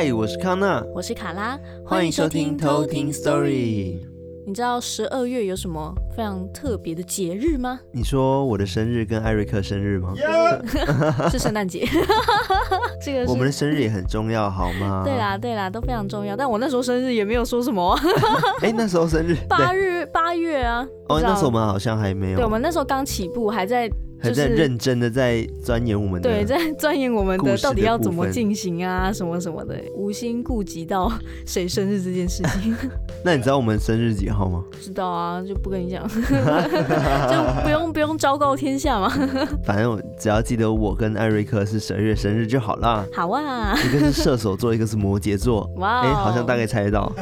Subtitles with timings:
[0.00, 3.96] 嗨，我是康纳，我是卡拉，欢迎收听偷听 Story。
[4.46, 7.80] 你知道十二月有什么非常特别的节日吗？
[7.92, 10.14] 你说我的生日跟艾瑞克生日吗？
[10.16, 11.26] Yeah!
[11.28, 11.84] 是圣诞节。
[13.04, 15.02] 这个是我们的生日也很重要，好吗？
[15.04, 16.36] 对啦，对啦，都非常重要。
[16.36, 17.98] 但我那时候生日也没有说什么。
[18.62, 20.86] 哎，那时候生日八日八月啊。
[21.08, 22.36] 哦，那时候我们好像还没有。
[22.36, 23.90] 对，我们那时候刚起步，还在。
[24.20, 31.12] 还在认真的在钻研我们的，对，在钻研我们的到底要怎么进行啊，什么什么的，无心顾及到
[31.46, 32.74] 谁生日这件事情。
[33.24, 34.64] 那你知道我们生日几号吗？
[34.80, 39.08] 知道啊，就不跟你讲， 就不用不用昭告天下嘛。
[39.64, 43.06] 反正只要记得我跟艾瑞克是十二月生日就好啦。
[43.14, 45.68] 好啊，一个是射手座，一个是摩羯座。
[45.76, 47.12] 哇、哦，哎、欸，好像大概猜得到。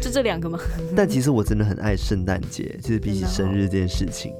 [0.00, 0.58] 就这两个吗？
[0.94, 4.32] 但其实我真的很爱圣诞节，就是比起生日这件事情。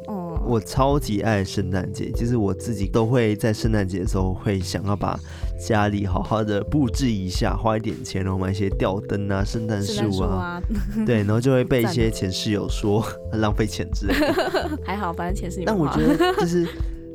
[0.46, 5.18] 我超级爱圣诞节，就是我自己都会在圣诞节的时候会想要把
[5.58, 10.62] 家里好好的布置一下，花一点钱，然后买一些吊灯啊、圣诞树啊，啊
[11.06, 13.00] 对，然后就会被一些前室友说
[13.32, 14.78] 很浪费钱之类的。
[14.84, 15.64] 还好，反正钱是你。
[15.64, 16.66] 但我觉得就是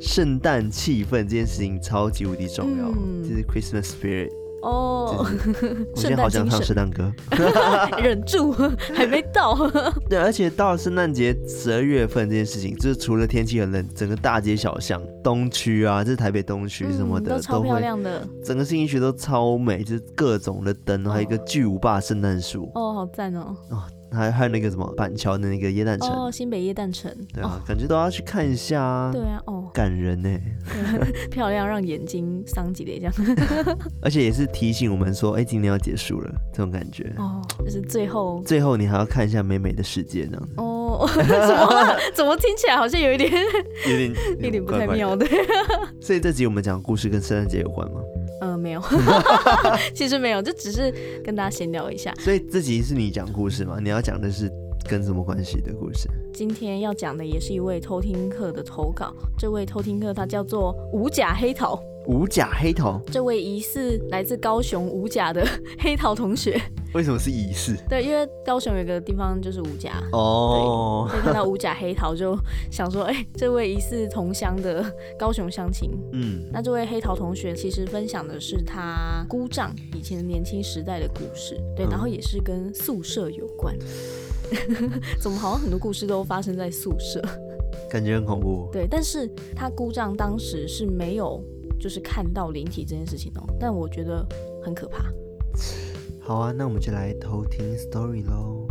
[0.01, 4.29] 圣诞气氛这件事情超级无敌重要， 嗯、就是 Christmas spirit。
[4.61, 7.11] 哦， 我今天好想唱圣诞歌，
[8.01, 8.53] 忍住，
[8.93, 9.55] 还没到。
[10.09, 22.69] 对，而且到了圣诞节十二月份这件事情，就是除了天气很冷，整个大街小巷，东区啊，这是台北东区什么的，嗯、都超漂亮的，整个信义区都超美，就是各种的灯，还有一个巨无霸圣诞树。
[22.75, 23.55] 哦，好赞哦。
[23.69, 29.11] 哦还还有那个什么板桥的那个椰蛋城哦，新北椰蛋城，对啊，感觉都要去看一下啊。
[29.11, 30.29] 对啊，哦，感人呢，
[31.29, 33.13] 漂亮，让眼睛伤几的这样。
[34.01, 37.13] 而且也是提醒我们说，哎，今天要结束了，这种感觉。
[37.17, 40.53] 哦，就是最后，最后你还要看一下美美的世界这样子。
[40.57, 43.31] 哦， 怎么怎么听起来好像有一点，
[43.89, 45.25] 有点有点不太妙的。
[46.01, 47.99] 所以这集我们讲的故事跟圣诞节有关吗？
[48.41, 48.81] 嗯、呃，没有，
[49.93, 50.93] 其实没有，就只是
[51.23, 52.13] 跟大家闲聊一下。
[52.19, 53.77] 所以这集是你讲故事吗？
[53.81, 54.49] 你要讲的是
[54.89, 56.09] 跟什么关系的故事？
[56.33, 61.81] 今天要讲的也是一位偷听客的投稿，这位偷听客他叫做五甲黑桃。
[62.09, 65.45] 五甲黑桃，这位疑似来自高雄五甲的
[65.77, 66.59] 黑桃同学，
[66.95, 67.77] 为什么是疑似？
[67.87, 69.91] 对，因为高雄有个地方就是五甲。
[70.11, 72.35] 哦，所以看到五甲黑桃就
[72.71, 74.83] 想说，哎、欸，这位疑似同乡的
[75.19, 83.77] 高雄乡亲，嗯，那这位黑桃同学其实分享的是他姑丈以前年轻时代的故事，对，然后也是跟宿舍有关，
[84.81, 87.21] 嗯、 怎么好像很多故事都发生在宿舍，
[87.87, 88.67] 感觉很恐怖。
[88.73, 91.39] 对，但是他姑丈当时是没有。
[91.79, 94.27] 就是看到灵体这件事情哦，但我觉得
[94.63, 95.05] 很可怕。
[96.21, 98.67] 好啊，那我们就来偷听 story 喽。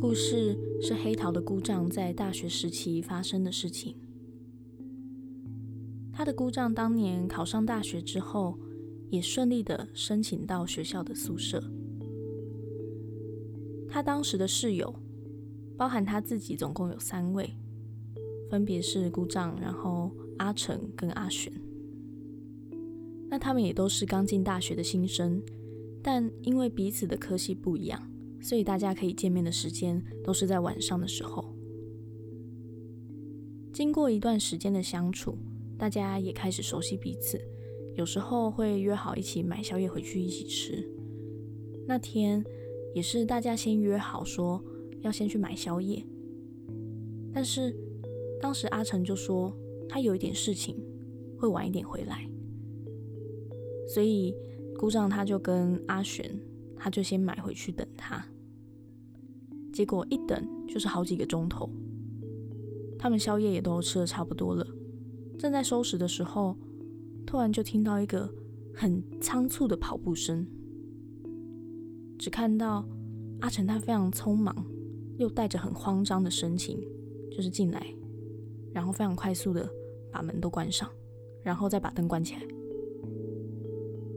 [0.00, 3.96] 故事是黑桃的姑丈在大学时期发生的事情。
[6.12, 8.56] 他的姑丈当年考上大学之后，
[9.10, 11.60] 也顺利的申请到学校的宿舍。
[13.88, 14.94] 他当时的室友，
[15.76, 17.56] 包含他自己，总共有三位，
[18.48, 21.52] 分别是姑丈，然后阿成跟阿璇。
[23.28, 25.42] 那他们也都是刚进大学的新生，
[26.00, 28.07] 但因为彼此的科系不一样。
[28.40, 31.44] 所以大家可以见面的时间都是在晚上的时候。
[33.72, 35.36] 经过一段时间的相处，
[35.76, 37.40] 大家也开始熟悉彼此，
[37.94, 40.88] 有时候会约好一起买宵夜回去一起吃。
[41.86, 42.44] 那天
[42.94, 44.62] 也是大家先约好说
[45.02, 46.04] 要先去买宵夜，
[47.32, 47.74] 但是
[48.40, 49.56] 当时阿成就说
[49.88, 50.76] 他有一点事情，
[51.38, 52.28] 会晚一点回来，
[53.86, 54.34] 所以
[54.76, 56.40] 姑丈他就跟阿璇。
[56.78, 58.24] 他就先买回去等他，
[59.72, 61.68] 结果一等就是好几个钟头。
[62.98, 64.66] 他们宵夜也都吃的差不多了，
[65.38, 66.56] 正在收拾的时候，
[67.26, 68.32] 突然就听到一个
[68.74, 70.46] 很仓促的跑步声。
[72.18, 72.84] 只看到
[73.40, 74.66] 阿成他非常匆忙，
[75.16, 76.80] 又带着很慌张的神情，
[77.30, 77.86] 就是进来，
[78.72, 79.68] 然后非常快速的
[80.10, 80.90] 把门都关上，
[81.42, 82.42] 然后再把灯关起来。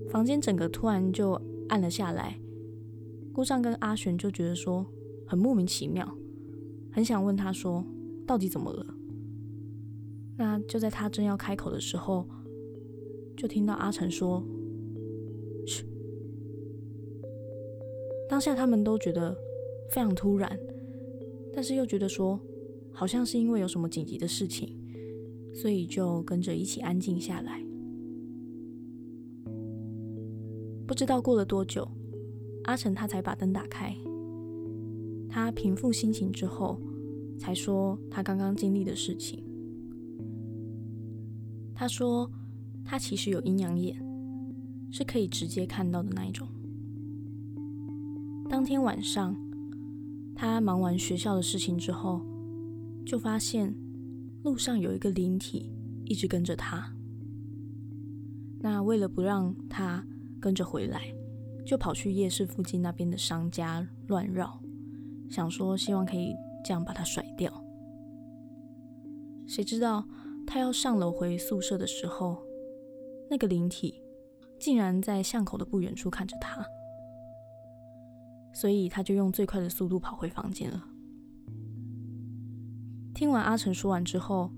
[0.10, 2.40] 房间整个突然就暗了下来。
[3.34, 4.86] 姑丈跟阿璇就觉得说
[5.26, 6.18] 很莫名其妙，
[6.92, 7.84] 很想问他说
[8.28, 8.86] 到底怎么了。
[10.38, 12.28] 那就在他正要开口的时候，
[13.38, 14.44] 就听到阿成说
[15.66, 15.86] ：“嘘。”
[18.28, 19.38] 当下他们都觉得
[19.92, 20.60] 非常突然，
[21.54, 22.40] 但是又觉得说
[22.92, 24.76] 好像是因为有什么紧急的事情，
[25.54, 27.64] 所以就跟着一起安静下来。
[30.88, 31.88] 不知道过了多久，
[32.66, 33.96] 阿成他才把灯打开。
[35.30, 36.80] 他平复心情之后，
[37.38, 39.44] 才说他刚刚经历的事情。
[41.74, 42.30] 他说
[42.84, 43.96] 他其实有阴阳眼，
[44.92, 46.48] 是可以直接看到的那一种。
[48.50, 49.36] 当天晚上，
[50.36, 52.22] 他忙完学校的事情之后，
[53.06, 53.74] 就发现
[54.44, 55.72] 路上有一个灵体
[56.06, 56.94] 一直跟着他。
[58.60, 60.06] 那为了不让他
[60.40, 61.02] 跟着回来，
[61.66, 64.60] 就跑去夜市附近那边的商家乱绕，
[65.30, 67.52] 想说希望可以这样把他甩掉。
[69.48, 70.04] 谁知道
[70.48, 72.42] 他要上楼回宿舍的时候，
[73.30, 74.02] 那个灵体
[74.60, 76.66] 竟然在巷口的不远处看着他，
[78.54, 80.84] 所以他就用最快的速度跑回房间了。
[83.14, 84.52] 听完阿成说完之后，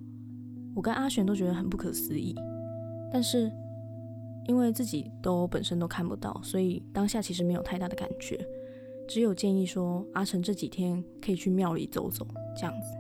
[0.75, 2.33] 我跟阿璇都觉得很不可思议，
[3.11, 3.51] 但是。
[4.47, 8.45] 因为自己都本身都看不到，所以当下其实没有太大的感觉，
[9.07, 12.97] 只有建议说阿成这几天可以去庙里走走这样子。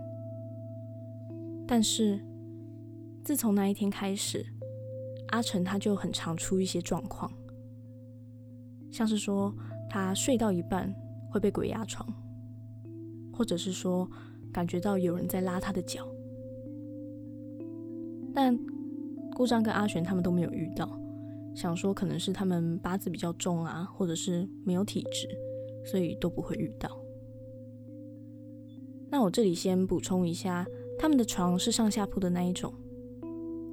[1.67, 2.19] 但是
[3.23, 4.45] 自从那一天开始，
[5.29, 7.31] 阿成他就很常出一些状况，
[8.91, 9.53] 像是说
[9.89, 10.93] 他睡到一半
[11.29, 12.07] 会被鬼压床，
[13.33, 14.09] 或者是说
[14.51, 16.07] 感觉到有人在拉他的脚，
[18.33, 18.57] 但
[19.35, 21.02] 姑丈跟阿璇他们都没有遇到。
[21.55, 25.27] 想说可能是他们八字比较重啊，或者是没有体质，
[25.85, 26.89] 所以都不会遇到。
[29.09, 30.65] 那我这里先补充一下，
[30.97, 32.73] 他们的床是上下铺的那一种。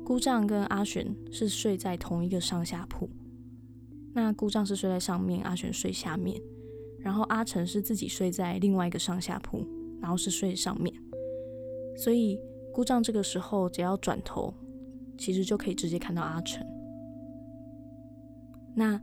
[0.05, 3.09] 姑丈跟阿璇是睡在同一个上下铺，
[4.13, 6.41] 那姑丈是睡在上面，阿璇睡下面，
[6.99, 9.65] 然后阿成是自己睡在另外一个上下铺，
[10.01, 10.93] 然后是睡上面。
[11.97, 12.39] 所以
[12.73, 14.53] 姑丈这个时候只要转头，
[15.17, 16.67] 其实就可以直接看到阿成。
[18.75, 19.01] 那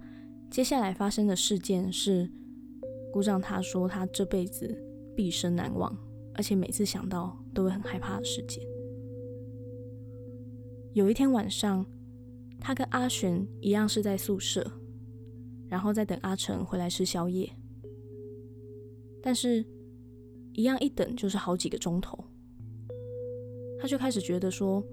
[0.49, 2.29] 接下来发生的事件是，
[3.11, 4.81] 姑丈他说他这辈子
[5.15, 5.95] 毕生难忘，
[6.33, 8.63] 而且每次想到都会很害怕的事件。
[10.93, 11.85] 有一天晚上，
[12.59, 14.65] 他跟阿璇一样是在宿舍，
[15.67, 17.51] 然后在等阿成回来吃宵夜，
[19.21, 19.63] 但是，
[20.53, 22.17] 一样一等就是好几个钟头，
[23.79, 24.83] 他就开始觉得说，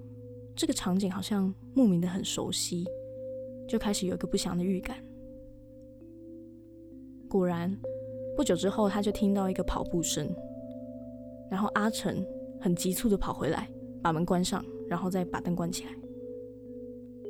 [0.55, 2.85] 这个场景好像莫名的很熟悉。
[3.67, 4.97] 就开始有个不祥的预感。
[7.29, 7.75] 果然，
[8.35, 10.29] 不久之后，他就听到一个跑步声，
[11.49, 12.25] 然后阿成
[12.59, 13.69] 很急促的跑回来，
[14.01, 15.91] 把门关上，然后再把灯关起来。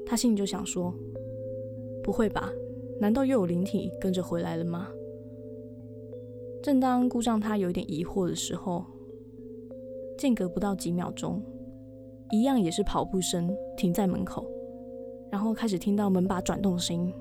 [0.05, 0.93] 他心里就想说
[2.03, 2.51] ：“不会吧？
[2.99, 4.89] 难道又有灵体跟着回来了吗？”
[6.61, 8.85] 正当姑丈他有一点疑惑的时候，
[10.17, 11.41] 间隔不到几秒钟，
[12.31, 14.45] 一样也是跑步声，停在门口。
[15.31, 17.13] 然后开始听到门把转动的声音，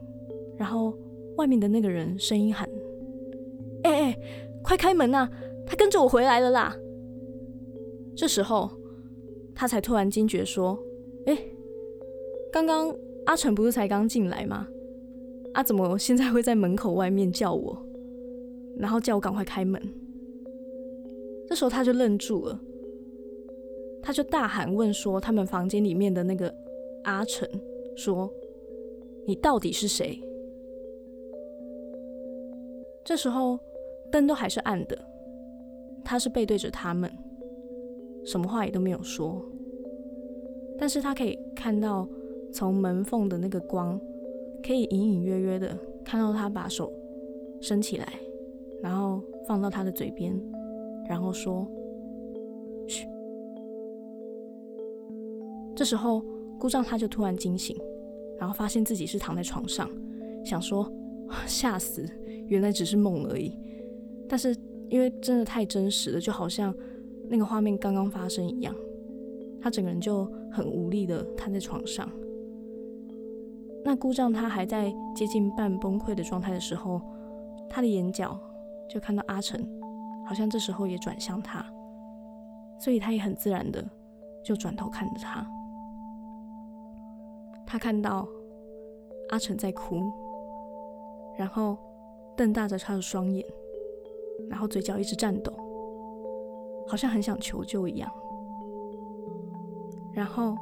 [0.57, 0.97] 然后
[1.37, 2.69] 外面的那个人声音喊
[3.83, 4.19] ：“哎哎，
[4.63, 5.29] 快开门呐！
[5.67, 6.77] 他跟着我回来了啦！”
[8.15, 8.71] 这时候
[9.55, 10.79] 他才突然惊觉说
[11.27, 11.37] ：“哎，
[12.53, 12.95] 刚刚
[13.27, 14.69] 阿成不是才刚进来吗？
[15.55, 17.77] 啊，怎么现在会在门口外面叫我，
[18.79, 19.81] 然后叫我赶快开门？”
[21.49, 22.61] 这时候他就愣住了，
[24.03, 26.55] 他就大喊问说：“他们房间里面的那个
[27.03, 27.49] 阿成。”
[27.97, 28.31] 说
[29.27, 30.21] ：“你到底是谁？”
[33.05, 33.59] 这时候
[34.11, 34.99] 灯都还是暗的，
[36.05, 37.11] 他是背对着他们，
[38.25, 39.45] 什么话也都没有说。
[40.79, 42.09] 但是他可以看到
[42.53, 44.01] 从门缝的那个光，
[44.67, 46.93] 可以隐隐约约的看到他把手
[47.61, 48.15] 伸起来，
[48.83, 50.35] 然后放到他的嘴边，
[51.09, 51.69] 然后说
[52.89, 53.07] ：“嘘。”
[55.77, 56.21] 这时候。
[56.59, 57.77] 姑丈他就突然惊醒，
[58.39, 59.91] 然后发现自己是躺在床上，
[60.45, 60.91] 想说
[61.47, 62.09] 吓死，
[62.47, 63.57] 原来只是梦而已。
[64.29, 64.57] 但是
[64.89, 66.75] 因为真的太真实了，就好像
[67.29, 68.75] 那个画面刚刚发生一样，
[69.61, 72.11] 他整个人就很无力的瘫在床上。
[73.85, 77.03] 那姑丈他还在接近半崩溃的状态的时候，
[77.69, 78.39] 他的眼角
[78.89, 79.61] 就看到阿成，
[80.27, 81.63] 好像这时候也转向他，
[82.81, 83.85] 所以他也很自然的
[84.43, 85.47] 就转头看着他。
[87.67, 88.29] 他看到
[89.31, 89.97] 阿成在哭，
[91.37, 91.77] 然后
[92.37, 93.45] 瞪大着他的双眼，
[94.49, 95.53] 然后嘴角一直颤抖，
[96.87, 98.11] 好像很想求救一样。
[100.13, 100.57] 然后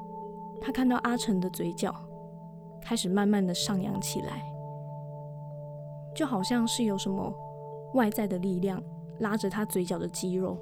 [0.60, 1.94] 他看到阿成的嘴角
[2.80, 4.42] 开始慢慢的上扬起来，
[6.14, 7.32] 就好像是有什么
[7.94, 8.82] 外在的力量
[9.18, 10.56] 拉着他嘴角的肌肉，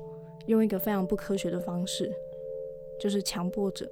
[0.47, 2.11] 用一个非常不科学的方式，
[2.99, 3.89] 就是强迫着，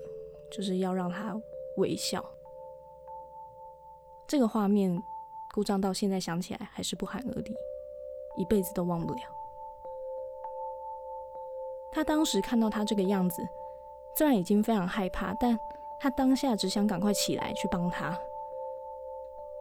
[0.50, 1.40] 就是要让他
[1.76, 2.24] 微笑。
[4.28, 5.02] 这个画面，
[5.54, 7.56] 故障到现在想起来还是不寒而栗，
[8.36, 9.20] 一辈子都忘不了。
[11.90, 13.42] 他当时看到他这个样子，
[14.14, 15.58] 虽然已经非常害怕，但
[15.98, 18.16] 他当下只想赶快起来去帮他。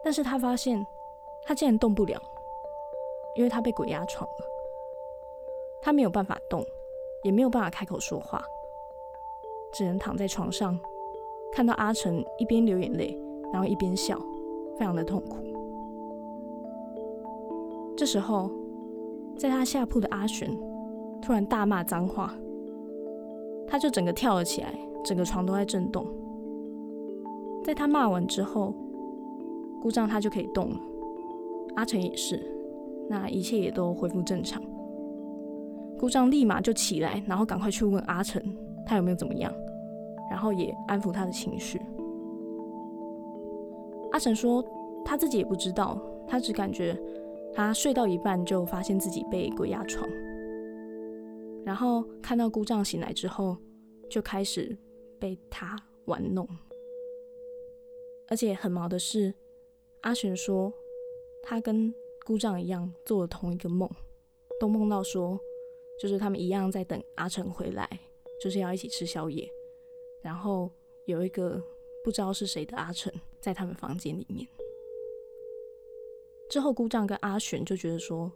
[0.04, 0.86] 但是他发现
[1.46, 2.20] 他竟然动不了，
[3.36, 4.44] 因为他被鬼压床了。
[5.80, 6.62] 他没有办法动，
[7.22, 8.44] 也没有办法开口说话，
[9.72, 10.78] 只能躺在床上，
[11.54, 13.18] 看到阿成一边流眼泪，
[13.50, 14.18] 然后一边笑，
[14.78, 15.36] 非常的痛苦。
[17.96, 18.50] 这时候，
[19.36, 20.56] 在他下铺的阿璇
[21.20, 22.32] 突然大骂脏话，
[23.66, 24.72] 他就整个跳了起来，
[25.04, 26.06] 整个床都在震动。
[27.64, 28.72] 在他骂完之后，
[29.82, 30.80] 姑丈他就可以动了，
[31.74, 32.40] 阿成也是，
[33.08, 34.62] 那一切也都恢复正常。
[35.98, 38.40] 姑丈立马就起来，然后赶快去问阿成
[38.86, 39.52] 他有没有怎么样，
[40.30, 41.80] 然后也安抚他的情绪。
[44.12, 44.64] 阿成说
[45.04, 46.98] 他自己也不知道，他只感觉
[47.52, 50.08] 他睡到一半就发现自己被鬼压床，
[51.64, 53.56] 然后看到姑丈醒来之后，
[54.08, 54.76] 就开始
[55.18, 56.48] 被他玩弄。
[58.28, 59.34] 而且很毛的是，
[60.02, 60.72] 阿璇说
[61.42, 61.92] 他跟
[62.26, 63.88] 姑丈一样做了同一个梦，
[64.60, 65.38] 都梦到说。
[66.00, 67.84] 就是他们一样在等阿成回来，
[68.40, 69.50] 就是要一起吃宵夜。
[70.22, 70.70] 然后
[71.06, 71.60] 有一个
[72.02, 74.46] 不知道是谁的阿成在他们房间里面。
[76.50, 78.32] 之后姑丈跟阿璇就觉得说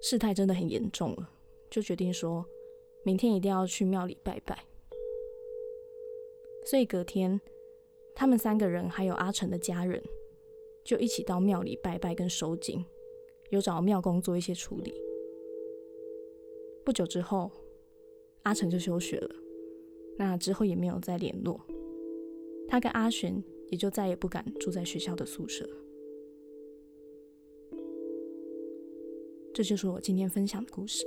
[0.00, 1.30] 事态真的很严重了，
[1.70, 2.44] 就决定说
[3.02, 4.58] 明天一定要去庙里拜拜。
[6.64, 7.40] 所以隔天
[8.14, 10.02] 他们三个人还有阿成的家人
[10.84, 12.84] 就一起到庙里拜拜跟收惊，
[13.50, 14.92] 有找庙公做一些处理。
[16.84, 17.50] 不久之后，
[18.42, 19.34] 阿成就休学了。
[20.18, 21.60] 那之后也没有再联络，
[22.68, 25.68] 他跟阿璇也就再也不敢住在学校的宿舍。
[29.54, 31.04] 这就是我今天分享的故事。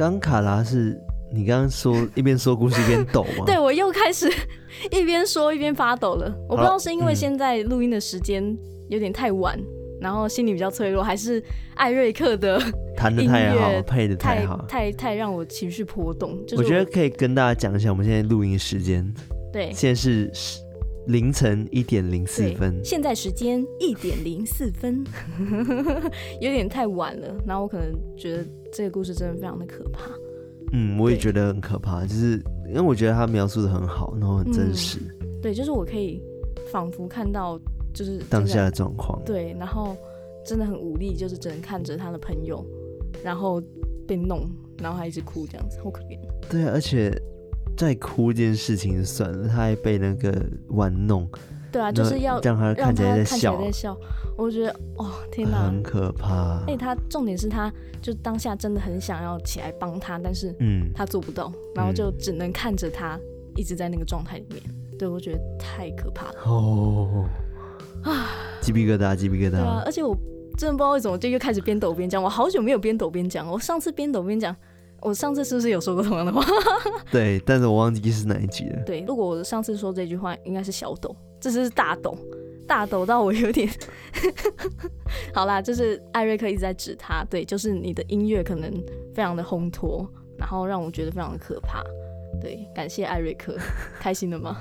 [0.00, 0.98] 刚卡拉是
[1.32, 3.44] 你刚刚说一边说故事一边抖吗？
[3.46, 4.30] 对，我又开始
[4.90, 6.34] 一边说一边发抖了。
[6.48, 8.56] 我不知道是因为现在录音的时间
[8.88, 9.64] 有点太晚，嗯、
[10.00, 11.42] 然后心里比较脆弱，还是
[11.76, 12.60] 艾瑞克的
[12.96, 16.44] 弹得太好，配的太好，太太，太让我情绪波动。
[16.46, 19.12] 就是我，我觉得可以跟大家讲一下我们现在录音时间。
[19.52, 20.30] 对，现在是
[21.06, 22.80] 凌晨一点零四分。
[22.84, 25.04] 现在时间一点零四分，
[26.40, 27.34] 有点太晚了。
[27.46, 28.44] 然后我可能觉得。
[28.72, 30.04] 这个故事真的非常的可怕。
[30.72, 34.98] 嗯，我也觉得很可怕，就是因为我觉得他描述的很好，然后很真实。
[35.20, 36.22] 嗯、对，就是我可以
[36.70, 37.58] 仿佛看到，
[37.92, 39.20] 就是当下的状况。
[39.24, 39.96] 对，然后
[40.44, 42.64] 真的很无力，就是只能看着他的朋友，
[43.24, 43.62] 然后
[44.06, 44.48] 被弄，
[44.80, 46.18] 然后还一直哭，这样子好可怜。
[46.48, 47.10] 对啊，而且
[47.76, 50.32] 在哭这件事情算了，他还被那个
[50.68, 51.28] 玩弄。
[51.72, 53.96] 对啊，就是要让他看起来在笑，在笑。
[54.36, 56.60] 我觉得，哦，天哪，很可怕。
[56.66, 63.18] 哎、欸，他重点是他，就当下真的很想要起来帮他，但是，嗯，他做不到，然后就只能看着他
[63.56, 64.62] 一直在那个状态里面。
[64.66, 66.34] 嗯、对，我觉得太可怕了。
[66.46, 67.26] 哦，
[68.02, 68.28] 啊，
[68.62, 69.50] 鸡皮疙瘩，鸡皮疙瘩。
[69.50, 70.16] 对啊，而且我
[70.56, 72.22] 真的不知道为什么，就又开始边抖边讲。
[72.22, 74.54] 我好久没有边抖边讲，我上次边抖边讲。
[75.02, 76.42] 我上次是不是有说过同样的话？
[77.10, 78.82] 对，但是我忘记是哪一集了。
[78.84, 82.16] 对，如果我上次说这句话，应该是小抖，这是大抖，
[82.66, 83.68] 大抖到我有点。
[85.34, 88.70] 好啦，就是艾瑞克一直在指他，对，就是你的音乐可能
[89.14, 91.82] 非常的烘托，然后让我觉得非常的可怕。
[92.40, 93.56] 对，感谢艾瑞克，
[93.98, 94.60] 开心了吗？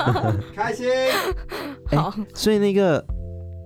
[0.54, 0.88] 开心。
[1.86, 3.04] 好、欸，所以那个。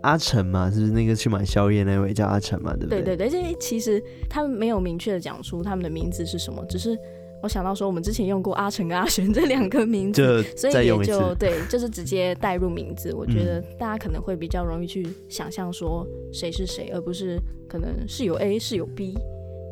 [0.02, 2.72] 阿成嘛，是不是那个去买宵夜那位叫阿成嘛？
[2.72, 3.02] 对不对？
[3.02, 6.98] 对对对，这其实他们没有明确的讲出他们的名字是什么，只是
[7.42, 13.12] 我想到说我们之前用过阿成跟阿璇这两个名字，所以也就对，就是直接带入名字。
[13.12, 19.14] 我觉得大家可能会比较容易去想象说谁是谁，而不是可能是有 A 是有 B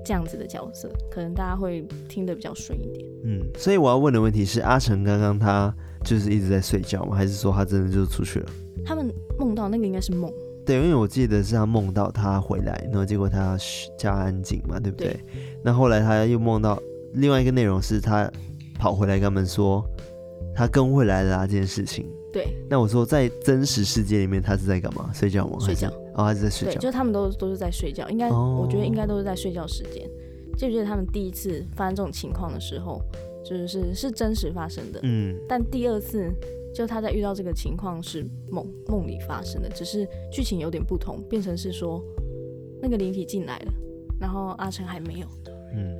[0.04, 3.08] 这样子的角色，可能大家会听得比较顺一点。
[3.24, 5.72] 嗯，所以我要问的问题是，阿成刚刚他
[6.04, 7.16] 就是一直在睡觉吗？
[7.16, 8.46] 还是说他真的就出去了？
[8.84, 10.32] 他们梦到那个应该是梦，
[10.66, 13.56] 对，因为我记得是他梦到他回来，然后结果他要
[13.98, 15.08] 加安静嘛，对不对？
[15.08, 15.20] 对，
[15.62, 16.80] 那后来他又梦到
[17.14, 18.30] 另外一个内容是他
[18.78, 19.84] 跑回来跟他们说
[20.54, 22.06] 他跟未来的啊这件事情。
[22.32, 25.10] 对，那我说在真实世界里面他是在干嘛？
[25.12, 25.58] 睡觉吗？
[25.58, 25.88] 睡觉。
[26.14, 26.74] 哦，他是在睡觉。
[26.74, 30.08] 对，就他们都都是在睡觉，应该、哦、我觉得应该都是在睡觉时间。
[30.56, 33.02] 记不记得他们第一次发生这种情况的时候，
[33.44, 35.00] 就是是是真实发生的。
[35.02, 35.36] 嗯。
[35.48, 36.32] 但第二次，
[36.72, 42.00] 就他在遇到这个情况是梦梦里发生的，只是剧情有点不同，变成是说
[42.80, 43.72] 那个灵体进来了，
[44.20, 45.26] 然后阿成还没有。
[45.74, 45.96] 嗯。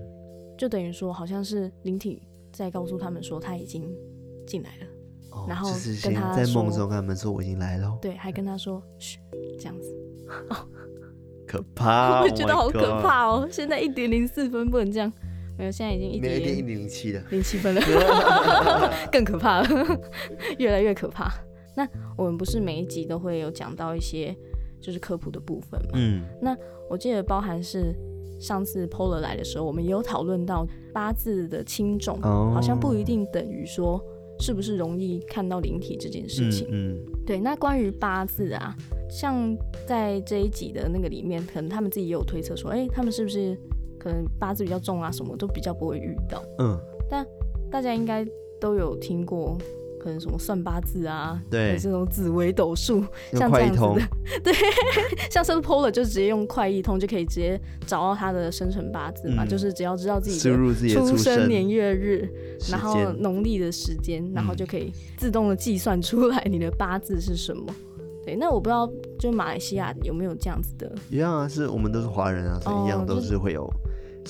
[0.60, 2.20] 就等于说，好像是灵体
[2.52, 3.90] 在告诉他们说他已经
[4.46, 4.86] 进来了。
[5.30, 5.70] 哦、然后
[6.02, 9.18] 跟他在梦中跟他们说我已经来了，对，还跟他说嘘，
[9.58, 9.96] 这样子，
[10.50, 10.56] 哦，
[11.46, 13.48] 可怕， 我觉得好可怕哦。
[13.50, 15.10] 现在一点零四分不能这样，
[15.56, 17.80] 没有，现在已经一点一点零七了，零七分了，
[19.10, 19.68] 更可怕了，
[20.58, 21.32] 越来越可怕。
[21.74, 21.88] 那
[22.18, 24.36] 我们不是每一集都会有讲到一些
[24.78, 25.92] 就是科普的部分嘛？
[25.94, 26.54] 嗯，那
[26.90, 27.94] 我记得包含是
[28.40, 34.02] 上次 Polar 来的时候，我们也有讨论到八字的轻重，哦，好像不一定等于说。
[34.42, 36.66] 是不是容易看到灵体这件事情？
[36.70, 37.38] 嗯，嗯对。
[37.38, 38.74] 那关于八字啊，
[39.10, 39.54] 像
[39.86, 43.54] 在这一集的那个里面，可能他们自己也有推测说，哎、欸，他们是不是
[43.98, 46.42] 可能八字比较重啊，什么都比较不会遇到。
[46.58, 46.74] 嗯。
[47.10, 47.22] 但
[47.70, 48.26] 大家应该
[48.58, 49.58] 都有听过。
[50.02, 54.00] 可能什么算八字啊，对，这种紫微斗数，像这样子的，
[54.42, 54.54] 对，
[55.30, 62.28] 像是 Polar 就直接用快易通就可以直接找到他的生辰八字嘛，嗯、就是只要知道自己的出生年月日，
[62.70, 67.64] 然后农历的时间，然后就可以自动的计算出来你的八字是什么。
[68.24, 70.92] 对，那我不知道就马来西亚有没有这样子的？
[71.10, 73.68] 一样啊，是我们都是华人啊，所以一样都是会有。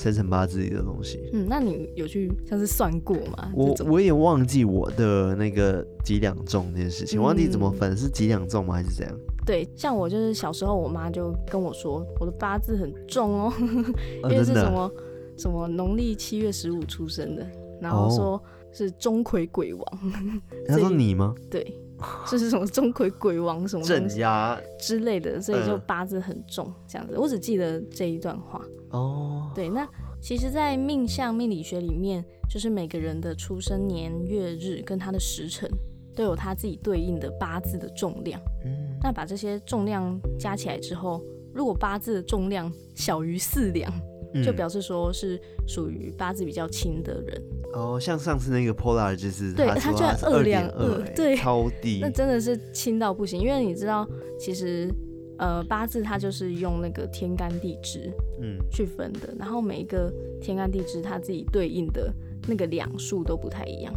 [0.01, 3.51] 生辰八字里的东西，嗯，那你有去像是算过吗？
[3.53, 8.73] 我我也忘记我的那个几两重这件事情，嗯、忘记怎么分，是几两重吗？
[8.73, 9.15] 还是怎样？
[9.45, 13.53] 对，像我就是小时候，我妈就跟我说，我的八字很重哦，
[14.25, 14.91] 因为是什么、哦、
[15.37, 17.45] 什么农历七月十五出生的，
[17.79, 18.41] 然后说
[18.71, 19.83] 是钟馗鬼王。
[20.67, 21.35] 他说你吗？
[21.49, 21.79] 对，
[22.27, 27.17] 这是什么钟馗鬼王什么镇压之类的，所以就八字很重这样子。
[27.17, 28.61] 我只记得这一段话。
[28.89, 29.55] 哦，oh.
[29.55, 29.87] 对，那
[30.21, 35.69] 其实，在命相命理学里面，就是每个人的出生年月日跟他的时辰，
[36.15, 38.39] 都有他自己对应的八字的重量。
[38.65, 43.91] 嗯，那把这些重量加起来之后，如果八字的重量小于四两，
[44.33, 47.41] 嗯、就表示说是属于八字比较轻的人。
[47.73, 53.41] 哦，像上次那个 Polar 就是，对，他居然二两二，对，超低，那真的是轻到不行。
[53.41, 54.07] 因为你知道，
[54.39, 54.89] 其实。
[55.37, 59.21] 呃，八字它就是用那个天干地支，嗯，去分的。
[59.29, 62.13] 嗯、然后每一个天干地支它自己对应的
[62.47, 63.91] 那个两数都不太一样。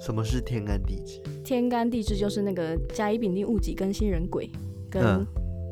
[0.00, 1.20] 什么是天干地支？
[1.42, 4.48] 天干地支就是那个甲乙丙丁戊己庚辛壬癸，
[4.88, 5.26] 跟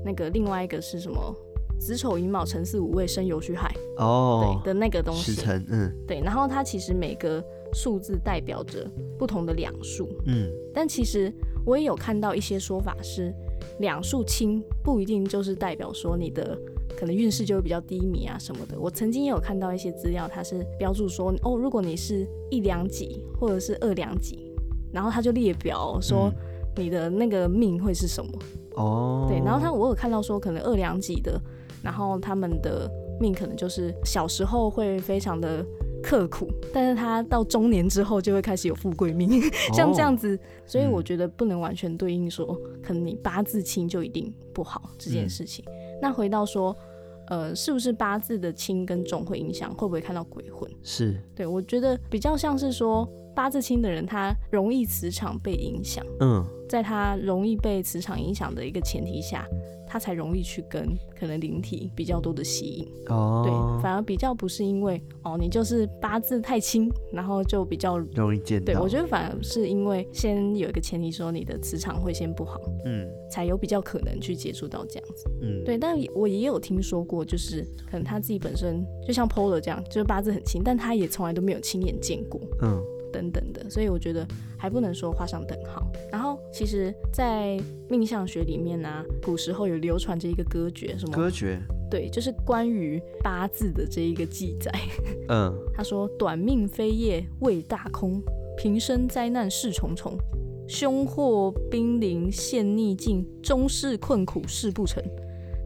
[0.04, 1.36] 那个另外一个是什么？
[1.82, 5.32] 子丑寅卯辰巳午未申酉戌亥哦，对的那个东西。
[5.32, 6.20] 时辰，嗯，对。
[6.20, 7.42] 然后它其实每个
[7.74, 10.48] 数字代表着不同的两数，嗯。
[10.72, 11.32] 但其实
[11.66, 13.34] 我也有看到一些说法是。
[13.78, 16.56] 两数轻不一定就是代表说你的
[16.96, 18.78] 可能运势就会比较低迷啊什么的。
[18.78, 24.52] 我曾经也有看到一些资料，它是标注说哦，如果你是一两几或者是二两几，
[24.92, 26.30] 然后他就列表说
[26.76, 28.30] 你的那个命会是什么
[28.74, 29.26] 哦。
[29.28, 31.40] 对，然后他我有看到说可能二两几的，
[31.82, 32.90] 然后他们的
[33.20, 35.64] 命可能就是小时候会非常的。
[36.04, 39.40] 刻苦，但是他到中年之后就会开始有富贵命，
[39.72, 45.64] 像这样子，所以我觉得不能完全对应说，可能你八字轻就一定不好这件事情。
[45.68, 46.76] 嗯、那回到说，
[47.28, 50.68] 呃，是不是八字的轻跟重会影响，会不会看到鬼魂？
[50.82, 59.46] 是，对，我觉得比较像是说，八字轻的人他容易磁场被影响，嗯，在他容易被磁场影响的一个前提下。
[59.92, 68.72] 他才容易去跟可能灵体比较多的吸引哦，对，反而比较不是因为哦你就是八字太轻，然后就比较容易见到。
[68.72, 75.76] 对，我觉得反而是因为先有一个前提说你的磁场会先不好，嗯，才有比较可能去接触到这样子，嗯，对。
[75.76, 82.82] 但我也有听说过，就是可能他自己本身就像 Polar 这样，就是八字很轻，但他也从来都没有亲眼见过，嗯。
[83.30, 84.26] 等等的，所以我觉得
[84.58, 85.86] 还不能说画上等号。
[86.10, 91.60] 然后，其实，在命相学里面呢、啊，古时候有流传着一个歌诀，什么歌诀？
[91.90, 94.72] 对，就是关于八字的这一个记载。
[95.28, 98.22] 嗯， 他说：“短命飞夜未大空，
[98.56, 100.16] 平生灾难事重重，
[100.66, 105.02] 凶祸兵临陷逆境，终是困苦事不成。”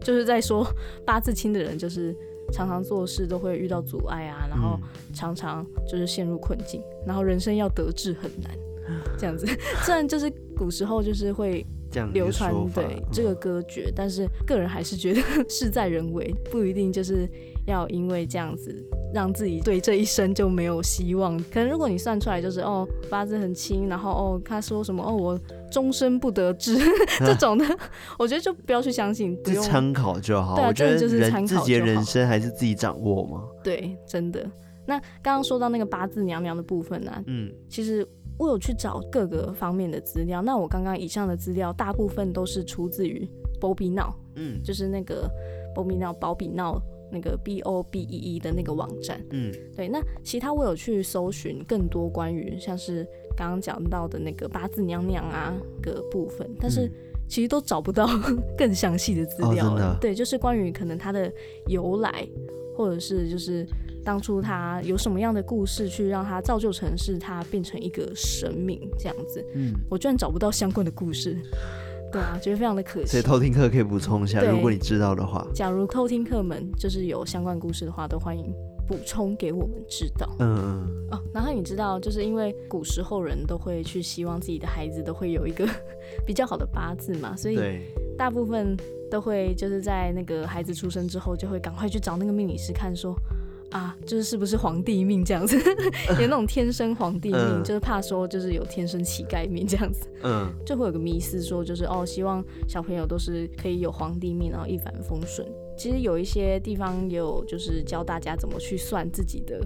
[0.03, 0.65] 就是在说
[1.05, 2.15] 八字轻的人，就是。
[2.51, 4.79] 常常做事都会遇到阻碍啊，然后
[5.13, 8.51] 常常就是陷入困境，然后人生要得志很难，
[9.17, 9.45] 这样子。
[9.83, 17.29] 虽然就是古时候就是会这样流传对这个歌诀，但是个人还是觉得 事在人为，不一定就是
[17.67, 18.73] 要因为这样子
[19.13, 21.37] 让自己对这一生就没有希望。
[21.51, 25.39] 可能如果你算出来就是哦八字很轻，然后哦他说什么哦我
[25.71, 26.77] 终身不得志
[27.19, 27.65] 这种的，
[28.17, 30.55] 我觉得就不要去相信，不用参考就好。
[30.55, 33.43] 对啊，我觉得就是参考自己的人生还是自己掌握嘛。
[33.63, 34.43] 对，真的。
[34.85, 38.07] 那刚刚说到那个八字娘娘的部分呢、啊，嗯，其实。
[38.39, 43.27] 我有去找各个方面的资料，那我刚刚以上的资料大部分都是出自于
[43.59, 45.27] Bobby Now，嗯，就是那个
[45.75, 46.79] Bobby Now 保比闹
[47.11, 49.87] 那个 B O B E E 的那个网站，嗯，对。
[49.87, 56.91] 那其他我有去搜寻更多关于像是刚刚讲到的那个八字娘娘啊个部分，但是
[57.27, 58.07] 其实都找不到
[58.57, 59.93] 更详细的资料了。
[59.93, 61.31] 哦，对，就是关于可能它的
[61.67, 62.27] 由来，
[62.75, 63.67] 或者是就是。
[64.05, 69.45] 当初他有什么样的故事，去让他造就成是他变成一个神明这样子？
[69.53, 71.35] 嗯，我居然找不到相关的故事，
[72.11, 73.07] 对啊，觉得非常的可惜。
[73.07, 75.45] 所以偷听客可以补充一下，如果你知道的话。
[75.53, 78.45] 假如偷听客们就是有相关故事的话，都欢迎
[78.87, 80.27] 补充给我们知道。
[80.39, 81.07] 嗯嗯。
[81.11, 85.67] 哦，然后你知道，就是因为古时候人都会去希望自己的孩子都会有一个
[86.25, 87.59] 比较好的八字嘛，所以
[88.17, 88.75] 大部分
[89.11, 93.15] 都会就是在那个孩子出生之后，就会赶快去找那个命理师看说。
[93.71, 95.57] 啊，就是是不是皇帝命这样子，
[96.19, 105.45] 有那种天生皇帝命，嗯、就是怕说就是有天生乞丐命这样子，嗯，就会有个迷思说就是哦，希望小朋友都是可以有皇帝命，然后一帆风顺。
[105.77, 109.59] 其实有一些地方也有就是教大家怎么去算自己的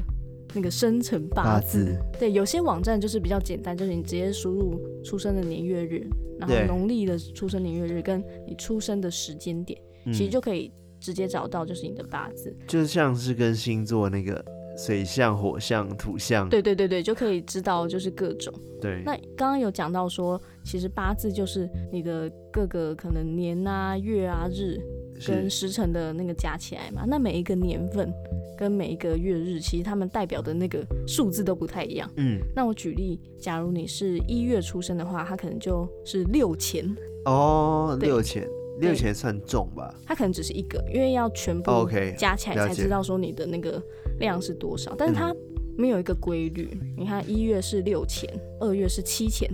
[0.54, 6.06] 那个生辰八字，对，有些网站就是比较简单，就是你直接输入出生的年月日，
[6.40, 10.72] 然后农历的出生年月日跟你出生的时间点，嗯、其实就可以。
[11.02, 14.44] 直接找到就是你的八字，就像是跟星座那个
[14.78, 18.54] 水象、火象、土象，对对对对，就可以知道就是各种。
[18.80, 24.80] 对，那刚刚有讲到说，其实八字就是你的各个可能年啊、月啊、日
[25.28, 27.04] 跟时辰的那个加起来嘛。
[27.06, 28.12] 那每一个年份
[28.58, 32.10] 跟每一个月日，其实他们代表的那个数字都不太一样。
[32.18, 36.86] 嗯，那我举例，假如你是一月出生的话，它可能就是六钱
[37.26, 38.48] 哦，六钱。
[38.82, 43.82] 六千算重吧，它可能只是一个，因为要全部加起来才知道说你的那个
[44.20, 45.34] 量是多少，但是它
[45.78, 46.70] 没有一个规律。
[46.74, 49.50] 嗯、你看一月是六千，二月是七千，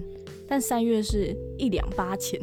[0.48, 2.40] 但三月是一两八千，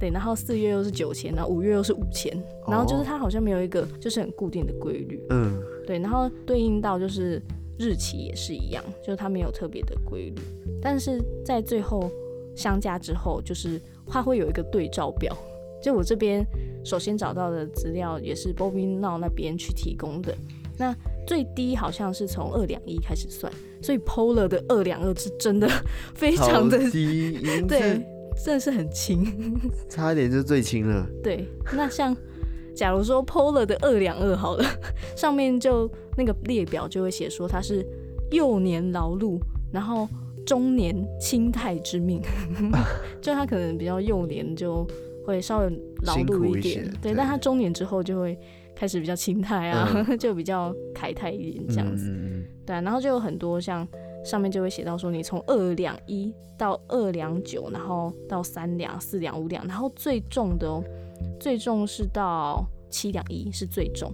[0.00, 2.32] 对，然后四月又是九千，然后五月又是五千，
[2.66, 7.40] 然后就是它好像没有一个就是很固定的规律，嗯，对，然后对应到就是
[7.78, 10.42] 日期也是一样，就是它没有特别的规律，
[10.80, 12.10] 但是在最后
[12.56, 15.36] 相加之后，就是它会有一个对照表。
[15.82, 16.46] 就我这边
[16.84, 20.34] 首先找到的资料也是 Bobby Now 那边去提供的，
[20.78, 20.94] 那
[21.26, 25.68] 最低好像是从二两一开始算，所以 Polar 的二两二是真的
[26.14, 28.00] 非常的低， 对，
[28.44, 29.24] 真的是很轻，
[29.88, 31.06] 差一点就最轻了。
[31.22, 32.16] 对，那像
[32.74, 34.64] 假如说 Polar 的二两二好了，
[35.16, 37.84] 上面就那个列表就会写说他是
[38.30, 39.38] 幼年劳碌，
[39.72, 40.08] 然后
[40.46, 42.20] 中年轻泰之命，
[43.20, 44.86] 就他可能比较幼年就。
[45.24, 45.66] 会稍微
[46.04, 48.38] 劳碌一点，一对，对但他中年之后就会
[48.74, 53.86] 开始比较轻泰啊，嗯、 就比较凯泰一点这样子，嗯、对，然后就有很多像
[54.24, 60.82] 上面就会写到说，你从二两一到二两九，然后到三两、四两、五两，然后最重的哦，
[61.40, 64.12] 最重是到七两一是最重，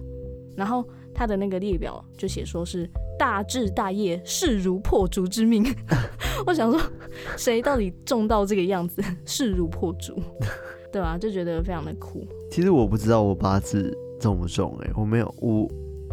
[0.55, 5.63] 然后他的那个列表就写说是大志大业，势如破竹之命，
[6.47, 6.79] 我想说
[7.37, 10.15] 谁到底重到这个样子，势如破竹。
[10.91, 12.25] 对啊，就觉得非常的酷。
[12.51, 15.67] 其实我不知道我八字重不重哎、欸，我没有，我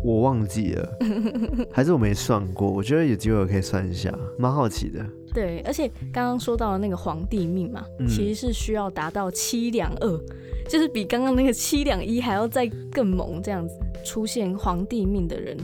[0.04, 0.88] 我忘记了，
[1.72, 2.70] 还是我没算过。
[2.70, 5.04] 我觉得有机会我可以算一下，蛮好奇的。
[5.32, 10.20] 对，而且刚刚说到的那个皇帝命嘛，嗯、其实是需要达到七两二，
[10.68, 15.56] 就是比刚刚那个七两一还要再更猛这样子出现皇帝命的人。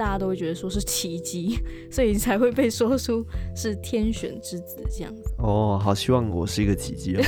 [0.00, 1.58] 大家都会觉得说是奇迹，
[1.92, 3.22] 所以才会被说出
[3.54, 5.22] 是天选之子这样子。
[5.36, 7.22] 哦，好希望我是一个奇迹哦。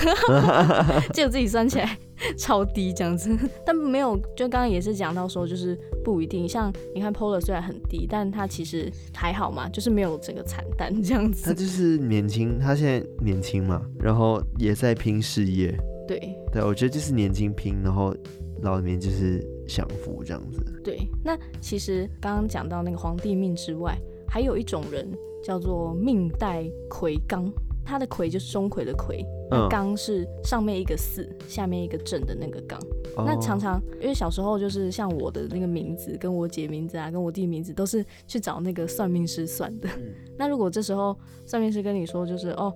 [1.12, 1.98] 结果自己算起来
[2.38, 6.48] 超低这样子， 但没有，就刚刚也是讲到说，就是不一定。
[6.48, 11.44] 像你看 Polar 虽然很低，但他其实还好嘛，就是没有整个惨淡这样子。
[11.44, 15.76] 他就是年轻，他现在年轻嘛，然后也在拼事业。
[16.08, 16.18] 对
[16.50, 18.16] 对，我觉得就是年轻拼，然后
[18.62, 19.46] 老年就是。
[19.72, 21.08] 享福这样子，对。
[21.24, 23.96] 那其实刚刚讲到那个皇帝命之外，
[24.28, 25.10] 还有一种人
[25.42, 27.50] 叫做命带魁罡，
[27.82, 32.78] 他的魁就是钟馗的魁，那罡是上面一个四，下面一个正的那个刚。
[33.16, 39.88] 哦、那常常因为小时候就是像我的那个名字，跟我姐名字啊，跟我弟名字都是去找那个算命师算的。
[39.96, 42.72] 嗯、 那如果这时候算命师跟你说，就是哦，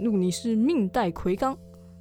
[0.00, 1.56] 如果你是命带魁罡。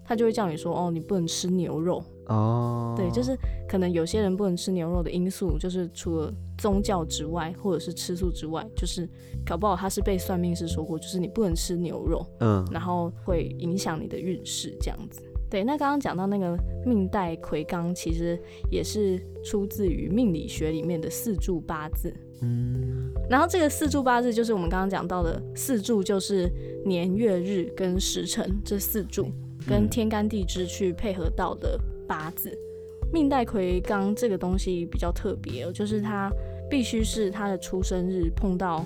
[0.10, 2.94] 他就会叫你说哦，你不能吃牛肉哦。
[2.96, 3.38] 对，就是
[3.68, 9.08] 可能有些人不能吃牛肉的因素，就是除了宗教之外，或者是吃素之外，就是
[9.46, 15.22] 搞不好他是被算命师说过，就是你不能吃牛肉，嗯，然后会影响你的运势这样子。
[15.50, 18.40] 对，那刚刚讲到那个命带魁罡，其实
[18.70, 22.14] 也是出自于命理学里面的四柱八字。
[22.42, 26.48] 嗯，然后这个四柱八字就是我们刚刚讲到的四柱，就是
[26.86, 29.32] 年月日跟时辰这四柱，
[29.68, 32.50] 跟天干地支去配合到的八字。
[32.50, 36.30] 嗯、命带魁罡这个东西比较特别，就是它
[36.70, 38.84] 必须是他的出生日碰到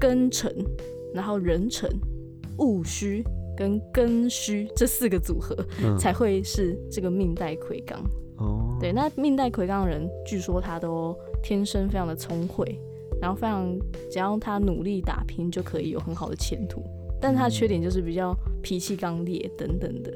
[0.00, 0.54] 庚辰，
[1.12, 1.90] 然后壬辰、
[2.58, 3.24] 戊戌。
[3.58, 7.96] 跟庚戌这四个组合，嗯、才会是这个命带魁罡。
[8.36, 12.78] 哦，对，那命带魁罡的人，据说他都天生非常的聪慧，
[13.18, 13.74] 然后非常
[14.10, 16.82] 只要他努力打拼，就可以有很好的前途。
[17.18, 20.12] 但他的缺点就是比较脾气刚烈等等的。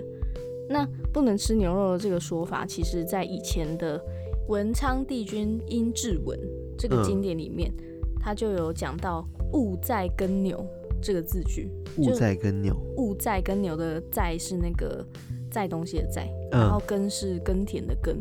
[0.71, 3.99] 那不能吃牛肉的这个说法，其实在以前的
[4.49, 6.39] 《文昌帝君殷志文》
[6.79, 7.75] 这个经典里面，
[8.21, 10.65] 他、嗯、就有讲到戊在耕牛。
[11.03, 15.03] 这个字句，戊在耕牛，戊在耕牛的在是那个
[15.51, 18.15] 在东西的在，嗯、然后耕是耕田的耕，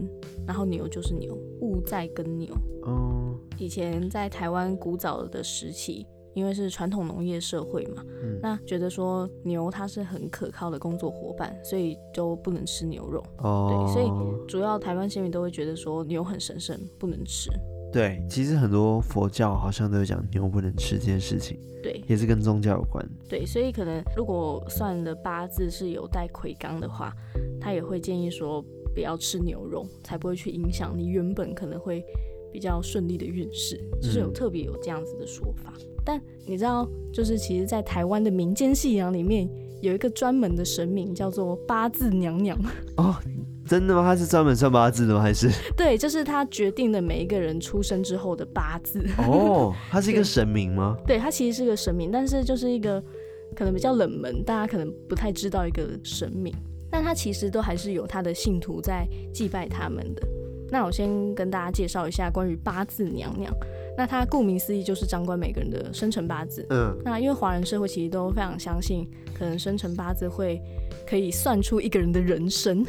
[0.47, 2.55] 然后牛就是牛，戊在耕牛。
[2.83, 13.23] 哦，以前在台湾古早的时期，因为是传统农业社会嘛，嗯、那觉得说牛它是很可靠的工作伙伴，所以就不能吃牛肉。
[13.39, 17.49] 哦，对，所以主要台湾先民都会觉得说牛很神圣，不能吃。
[17.91, 21.59] 对，其实很多佛教好像都有讲牛不能吃这件事情。
[21.81, 23.03] 对，也是跟宗教有关。
[23.27, 27.11] 对，所以可能如果算的八字是有带魁罡的话，
[27.59, 28.61] 他也会建议说
[28.93, 32.05] 不要吃牛肉，才不会去影响你原本可能会
[32.51, 35.73] 比较顺利的运势，就是有特别有这样子的说法。
[35.77, 39.47] 嗯、但你知道，就是其实，在台湾的民间信仰里面，
[39.83, 42.57] 有一个专门的神明叫做八字娘娘。
[42.97, 43.15] 哦。
[43.67, 44.01] 真的吗？
[44.01, 45.21] 他是专门算八字的吗？
[45.21, 45.47] 还是？
[45.77, 49.05] 对，就是他决定了每一个人出生之后的八字。
[49.29, 50.97] 哦，他是一个神明吗？
[51.05, 52.99] 对，他其实是个神明，但是就是一个
[53.55, 56.51] 可能比较冷门，大家可能不太知道一个神明，
[56.89, 60.27] 但他其实都还是有他的信徒在祭拜他们的。
[60.71, 63.53] 那我先跟大家介绍一下关于八字娘娘。
[63.99, 66.65] 那他顾名思义就是掌管每个人的生辰八字。
[66.69, 66.97] 嗯。
[67.03, 69.05] 那因为华人社会其实都非常相信，
[69.37, 70.57] 可能生辰八字会
[71.05, 72.81] 可以算出一个人的人生。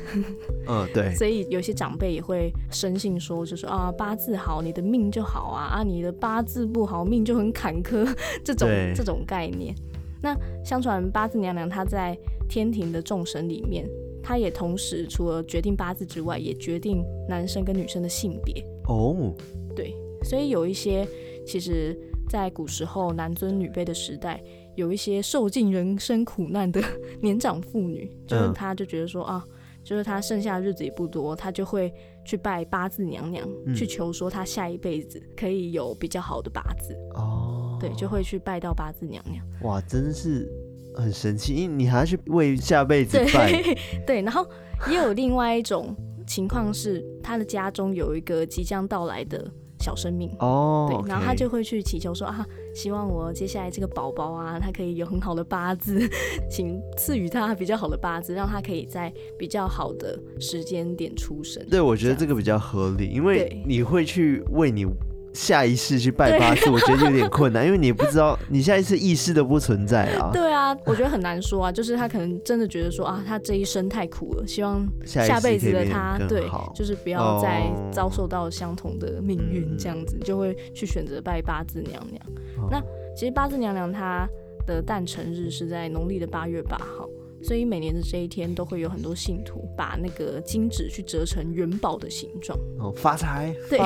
[0.68, 1.12] 嗯， 对。
[1.18, 8.08] 所以有些长辈也会深信说，就是啊八字好，你的命就好啊；啊你的八字不好，命就很坎坷。
[8.44, 9.74] 这种这种概念。
[10.22, 12.16] 那相传八字娘娘她在
[12.48, 13.84] 天庭的众神里面，
[14.22, 18.64] 她也同时除了决定八字之外，也决定男生跟女生的性别。
[18.86, 19.34] 哦。
[19.74, 19.92] 对。
[20.22, 21.06] 所以有一些，
[21.46, 24.42] 其实，在古时候男尊女卑的时代，
[24.76, 26.80] 有一些受尽人生苦难的
[27.20, 29.44] 年长妇女，就是她就觉得说啊，
[29.82, 31.92] 就是她剩下的日子也不多，她就会
[32.24, 36.94] 去拜八字娘娘，嗯、去求说她下一辈子可以有比较好的八字。
[37.14, 39.44] 哦，对，就会去拜到八字娘娘。
[39.62, 40.48] 哇，真的是
[40.94, 43.50] 很神奇，因为你还要去为下辈子拜。
[43.62, 44.46] 对，对，然后
[44.88, 49.50] 也有另外一种情况是，他的家中有一个即将到来的。
[49.80, 56.08] 小生命哦，对然后他就会去祈求说啊，希望我接下来这个宝宝啊，他可以有很好的八字，
[56.50, 61.64] 请赐予他比较好的八字，让他可以在比较好的时间点出生。
[61.68, 64.86] 对，我觉得这个比较合理，因为你会去为你。
[65.32, 70.30] 下一世去拜八字，我觉得有点困难， 因为你也不知道你下一次意识都不存在啊。
[70.32, 82.22] 对啊，我觉得很难说啊，就是他可能真的觉得说啊，他这一生太苦了，希望下辈子的他，对，就是不要再遭受到相同的命运，这样子、嗯、就会去选择拜八字娘娘。
[82.58, 82.80] 哦、那
[83.16, 84.28] 其实八字娘娘她
[84.66, 87.08] 的诞辰日是在农历的八月八号。
[87.42, 92.58] 所以每年的这一天都会有很多信徒把那个金纸去折成元宝的形状。
[92.78, 93.78] 哦，发财，对，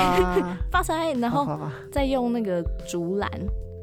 [0.70, 0.82] 发。
[0.84, 1.46] 财，然后
[1.90, 3.30] 再用那个竹篮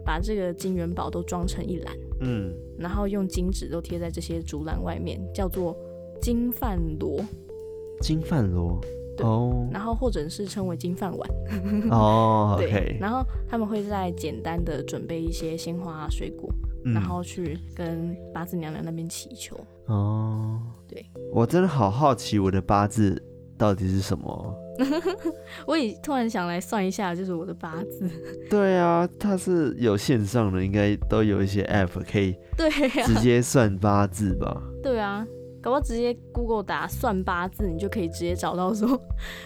[0.06, 5.76] 把这个金元宝都装成一篮，嗯，然后用金纸都贴在这些竹篮外面，叫做
[6.22, 7.26] 金饭箩，
[8.02, 8.80] 金饭箩，
[9.18, 11.30] 对哦，然后或者是称为金饭碗，
[11.90, 16.54] 哦， 对然后他们会再简单的准备一些鲜花、水果。
[16.84, 20.60] 然后去跟八字娘娘那边祈求哦。
[20.88, 23.22] 对，我真的好好奇我的八字
[23.58, 24.56] 到底是什么。
[25.68, 28.10] 我也突然想来算一下，就是我的八字。
[28.50, 32.70] 对啊，它是有线上的，应该都有一些 app 可以 对
[33.04, 34.62] 直接算八字吧？
[34.82, 35.28] 对啊，
[35.62, 39.00] 搞不好直接 Google 打算八字，你就可以直接找到说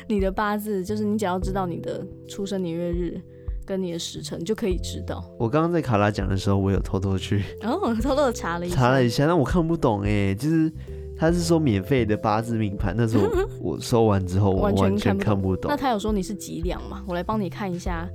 [0.08, 3.22] 你的八字，就是你只要知道你的出生年月日。
[3.66, 5.24] 跟你的时辰就可以知道。
[5.40, 10.72] 我刚刚在卡拉讲的时候，我有偷偷去，哦，偷偷的查了一下，查了一下，但我看不懂哎，就是
[11.18, 15.70] 他是说免费的八字命盘，但是我 我收完之后我完全看不懂。
[15.70, 17.04] 那他有说你是几两吗？
[17.08, 18.08] 我来帮你看一下。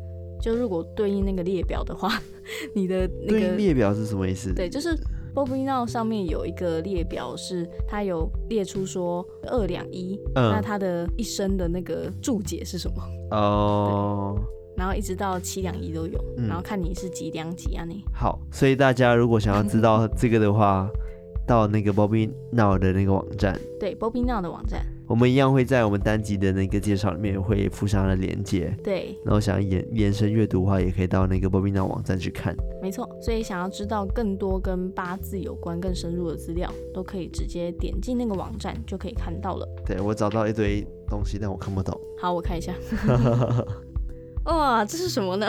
[0.42, 2.18] 就如果对应那个列表的话，
[2.74, 4.54] 你的那个列表是什么意思？
[4.54, 4.96] 对，就是
[5.34, 13.02] Bobinaw 上面有一个列表，是它有列出说二两一，嗯，那他的一生的那个注解是什么？
[13.36, 14.34] 哦，
[14.80, 18.02] 然后一直到七两一都有，嗯，然后看你是几两几啊你？
[18.14, 20.88] 好，所以大家如果想要知道这个的话，
[21.46, 24.80] 到那个 Bobinaw 的那个网站，对，Bobinaw 的网站。
[25.06, 29.14] 我们一样会在我们单集的那个介绍里面会附上它的连接，对。
[29.22, 32.56] 然后想要延延伸阅读的话，也可以到那个 Bobinaw 网站去看。
[32.80, 39.68] 没错，所以想要知道更多跟八字有关、更深入的资料，都可以直接点进那个网站就可以看到了。
[39.84, 41.94] 对，我找到一堆东西，但我看不懂。
[42.18, 42.72] 好，我看一下。
[44.44, 45.48] 哇，这是什么呢？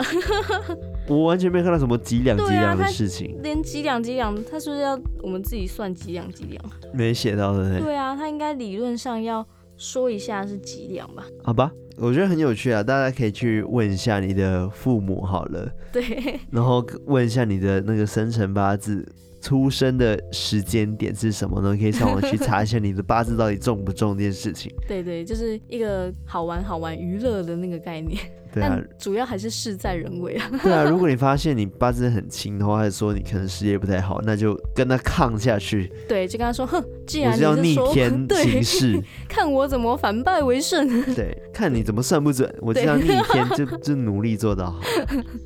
[1.08, 6.62] 我完全没看到什么几两几两的事情，啊、连几两几两，他是不是要我们自己算几两几两？
[6.92, 7.80] 没写到的。
[7.80, 9.44] 对啊，他应该理论上要
[9.76, 11.24] 说一下是几两吧？
[11.42, 15.68] 好吧，我觉得很有趣啊，大家可以去问一下你的父母好了。
[15.92, 19.06] 对，然后问一下你的那个生辰八字。
[19.42, 21.76] 出生的时间点是什么呢？
[21.76, 24.72] 可以上网去查一下你的八字到底重不重这件事情。
[24.86, 28.16] 对对，就是一个好玩好玩娱乐的那个概念。
[28.52, 30.50] 对啊，主要还是事在人为啊。
[30.62, 35.90] 对啊， 如果你发现你八字很轻的话，还是说你可能事业不太好，那就跟他抗下去。
[36.08, 40.86] 对，就跟他说，哼，既然你是要逆天行事， 看我怎么反败为胜。
[41.14, 44.80] 对，看你怎么算不准，我这样逆天就就努力做到好。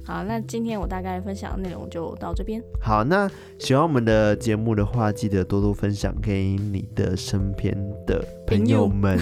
[0.05, 2.63] 好，那今天我大概分享的内容就到这边。
[2.81, 9.19] 好，那喜欢我们的节目的话，记得多多分享给你的身边的朋友们。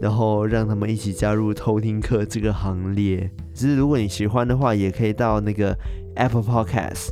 [0.00, 3.30] 然后让他们一起加入偷听课这个行列。
[3.54, 5.76] 只是如果你喜欢的话，也可以到那个
[6.16, 7.10] Apple Podcast。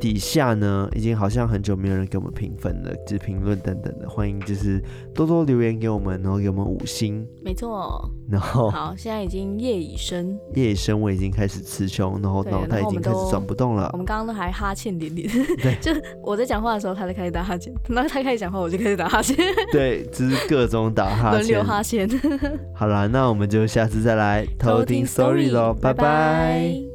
[0.00, 4.82] 底下呢，已经好像很久没有人给我们评分了，就是评论等等的，欢迎就是
[5.14, 7.26] 多多留言给我们，然后给我们五星。
[7.44, 8.10] 没错。
[8.30, 13.90] 然后好，现在已经夜已深，夜已深，我已经开始词穷，然后脑袋已经开始转不动了。
[13.92, 19.36] 我们刚刚都还哈欠连连，对， 就我在讲话的时候，他在开始打哈欠，然后他开始讲话，我就开始打哈欠。
[19.70, 22.08] 对，就是各种打哈欠，轮流哈欠。
[22.74, 26.89] 好了，那我们就下次再来偷听 story 喽，拜拜。